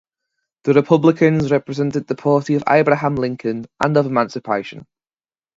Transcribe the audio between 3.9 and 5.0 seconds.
of emancipation.